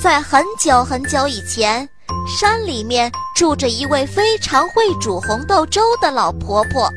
[0.00, 1.88] 在很久很久以前，
[2.24, 6.88] 山里面住着一位非常会煮红豆粥的老婆婆。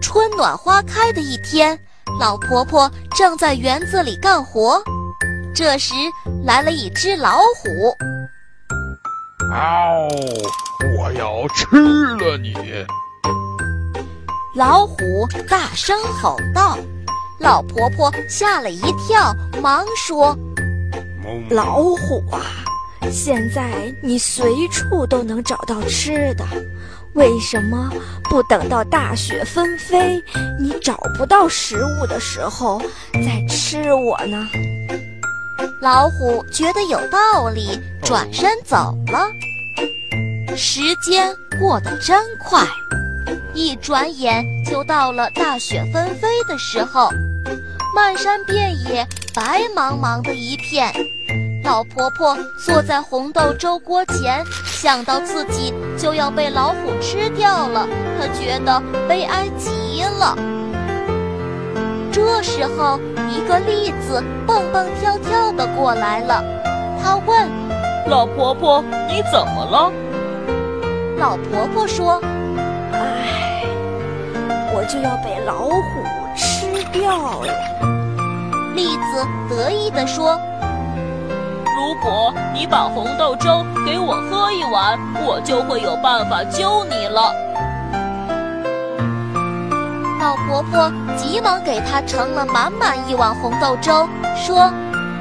[0.00, 1.76] 春暖花开的一天，
[2.20, 4.80] 老婆婆正在园子里干活，
[5.52, 5.94] 这时
[6.44, 7.92] 来了一只老虎。
[9.50, 10.08] 嗷！
[10.96, 12.54] 我要吃了你！
[14.54, 14.96] 老虎
[15.50, 16.78] 大声吼道。
[17.40, 20.36] 老婆婆吓了一跳，忙说。
[21.50, 22.40] 老虎啊，
[23.10, 26.44] 现在你随处都能找到吃的，
[27.14, 27.90] 为什么
[28.24, 30.22] 不等到大雪纷飞，
[30.60, 32.80] 你找不到食物的时候
[33.14, 34.46] 再吃我呢？
[35.80, 39.28] 老虎觉得有道理，转身走了。
[40.56, 42.66] 时间过得真快，
[43.54, 47.10] 一转眼就到了大雪纷飞的时候，
[47.94, 50.92] 漫山遍野白茫茫的一片。
[51.68, 57.86] 老婆婆坐在红豆粥锅前，想到自己就要被老虎吃掉了，
[58.18, 60.34] 她觉得悲哀极了。
[62.10, 66.42] 这时候，一个栗子蹦蹦跳跳的过来了，
[67.04, 67.46] 他问
[68.08, 69.92] ：“老婆婆，你怎么了？”
[71.20, 72.18] 老婆婆说
[72.92, 73.62] ：“唉，
[74.72, 75.82] 我就要被老虎
[76.34, 77.52] 吃掉了。”
[78.74, 80.40] 栗子得意地说。
[82.00, 84.96] 如果你把红豆粥给我喝一碗，
[85.26, 87.34] 我就会有办法救你了。
[90.20, 94.72] 老婆婆急忙给他盛了满满一碗红豆粥，说：“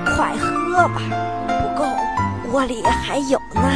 [0.05, 1.01] 快喝吧，
[1.47, 3.71] 不够，锅里还有呢。”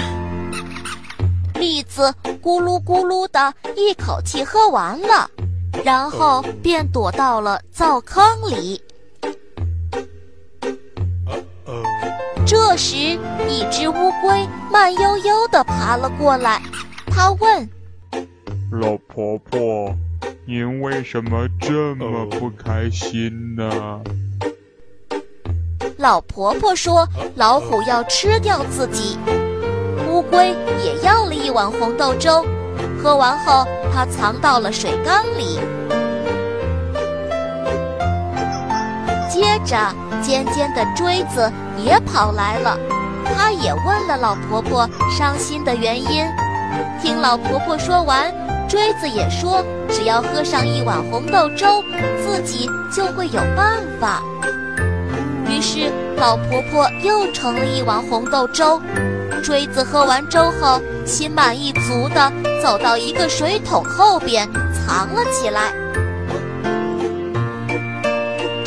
[1.60, 2.14] 栗子
[2.44, 5.28] 咕噜咕噜的一口气喝完了，
[5.84, 8.80] 然后便躲到了灶坑里。
[12.72, 12.96] 这时，
[13.50, 16.62] 一只乌龟慢悠悠地爬了过来。
[17.06, 17.70] 它问
[18.72, 19.94] ：“老婆婆，
[20.48, 24.00] 您为什么这么不开心呢？”
[26.00, 27.06] 老婆婆说
[27.36, 29.18] ：“老虎要吃掉自己。”
[30.08, 32.46] 乌龟也要了一碗红豆粥，
[33.04, 35.60] 喝完后，它藏到了水缸里。
[39.42, 39.76] 接着，
[40.22, 42.78] 尖尖的锥子也跑来了，
[43.26, 46.24] 他也问了老婆婆伤心的原因。
[47.02, 48.32] 听老婆婆说完，
[48.70, 51.84] 锥子也说，只要喝上一碗红豆粥，
[52.24, 54.22] 自己就会有办法。
[55.50, 58.80] 于是，老婆婆又盛了一碗红豆粥。
[59.44, 62.32] 锥子喝完粥后，心满意足地
[62.62, 65.74] 走到一个水桶后边，藏了起来。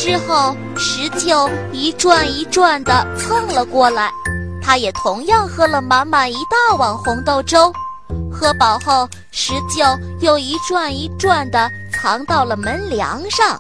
[0.04, 4.10] 之后，石臼一转一转地蹭了过来，
[4.62, 7.72] 他也同样喝了满满一大碗红豆粥。
[8.30, 13.58] 喝饱后，石臼又一转一转地藏到了门梁上。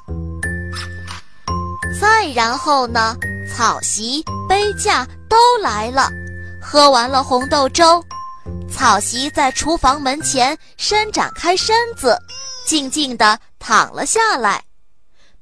[1.98, 3.16] 再然后呢，
[3.50, 6.10] 草席、杯架都来了。
[6.60, 8.04] 喝完了红豆粥，
[8.70, 12.18] 草席在厨房门前伸展开身子，
[12.66, 14.62] 静静地躺了下来。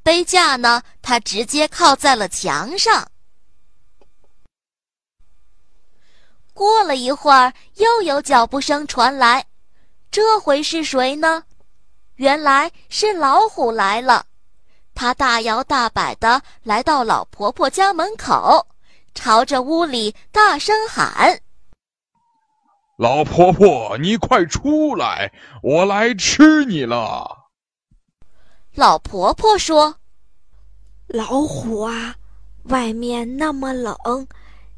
[0.03, 0.83] 杯架呢？
[1.01, 3.09] 它直接靠在了墙上。
[6.53, 9.47] 过了一会儿，又有脚步声传来，
[10.11, 11.45] 这回是谁呢？
[12.17, 14.27] 原来是老虎来了。
[14.95, 18.67] 它大摇大摆的来到老婆婆家门口，
[19.15, 21.41] 朝着屋里大声喊
[22.99, 25.33] ：“老婆婆，你快出来，
[25.63, 27.39] 我来吃你了！”
[28.75, 29.97] 老婆婆说
[31.07, 32.17] ：“老虎啊，
[32.65, 33.95] 外面那么冷，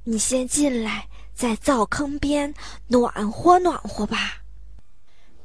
[0.03, 2.53] 你先进来，在灶坑边
[2.89, 4.39] 暖和暖和吧。”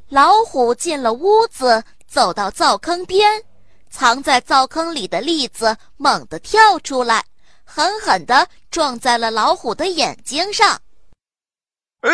[0.10, 3.44] 老虎进了屋子，走到灶坑边，
[3.92, 7.24] 藏在灶坑里的栗子猛地跳出来，
[7.64, 10.82] 狠狠地撞在了老虎的眼睛上。
[12.00, 12.10] 哎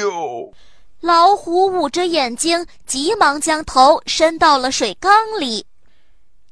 [0.00, 0.54] 呦！
[1.00, 5.66] 老虎捂着眼睛，急忙将头伸到了水缸里。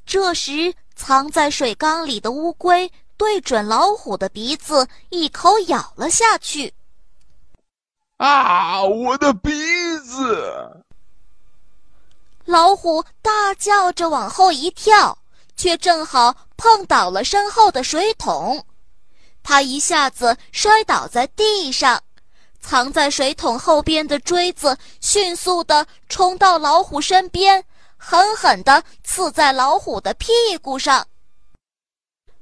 [0.06, 6.72] 这时，藏在水缸里的乌龟对准老虎的鼻子一口咬了下去。
[8.18, 8.82] 啊！
[8.84, 9.50] 我的鼻
[9.98, 10.84] 子！
[12.44, 15.18] 老虎大叫着往后一跳，
[15.56, 18.64] 却正好碰倒了身后的水桶，
[19.42, 22.02] 它一下子摔倒在地上。
[22.66, 27.62] 藏在水桶后边的锥子迅速地冲到老虎身边，
[27.98, 30.32] 狠狠地刺在老虎的屁
[30.62, 31.06] 股上。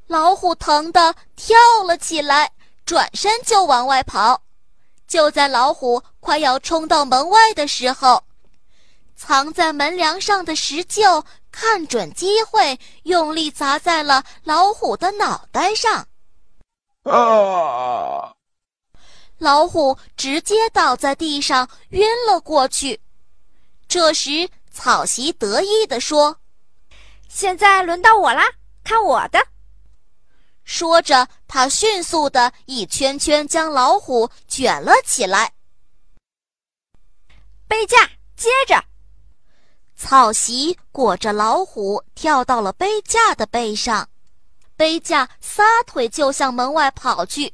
[0.06, 2.52] 老虎疼得跳了起来，
[2.86, 4.40] 转身就往外跑。
[5.08, 8.22] 就在老虎快要冲到门外的时候，
[9.16, 16.06] 藏在门梁上的石臼看准机会，用力砸在了老虎的脑袋上。
[17.02, 17.61] 啊！
[19.42, 23.00] 老虎直接倒在地上，晕了过去。
[23.88, 26.36] 这时，草席得意地说
[27.28, 28.44] ：“现在轮到我啦，
[28.84, 29.44] 看我的！”
[30.62, 35.52] 说着，他迅速地一圈圈将老虎卷了起来。
[37.66, 38.80] 杯架，接着，
[39.96, 44.08] 草席裹着老虎跳到了杯架的背上，
[44.76, 47.52] 杯架撒腿就向门外跑去。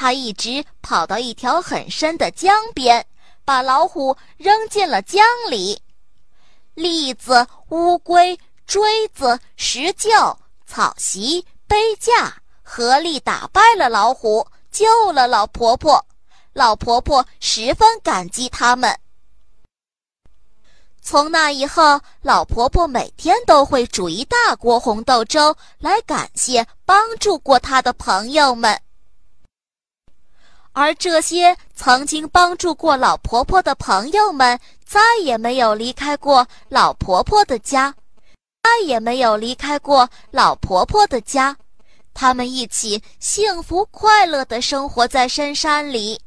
[0.00, 3.04] 他一直跑到一条很深的江边，
[3.44, 5.82] 把老虎扔进了江里。
[6.72, 10.34] 栗子、乌龟、锥子、石臼、
[10.66, 16.02] 草席、杯架合力打败了老虎，救了老婆婆。
[16.54, 18.98] 老婆婆十分感激他们。
[21.02, 28.80] 从那以后，老婆婆每天都会煮一大锅红豆粥来感谢帮助过她的朋友们。
[30.72, 37.94] 而这些曾经帮助过老婆婆的朋友们，再也没有离开过老婆婆的家，
[38.62, 41.56] 再也没有离开过老婆婆的家。
[42.14, 46.20] 他们一起幸福快乐地生活在深山里。